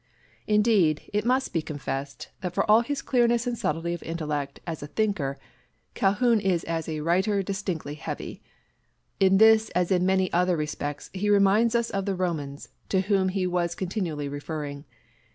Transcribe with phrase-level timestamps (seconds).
[0.47, 4.81] Indeed, it must be confessed that for all his clearness and subtlety of intellect as
[4.81, 5.37] a thinker,
[5.93, 8.41] Calhoun is as a writer distinctly heavy.
[9.19, 13.29] In this as in many other respects he reminds us of the Romans, to whom
[13.29, 14.85] he was continually referring.